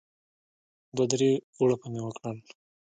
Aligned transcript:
دوه 0.95 1.05
درې 1.11 1.31
غوړپه 1.55 1.87
مې 1.91 2.01
وکړل. 2.03 2.37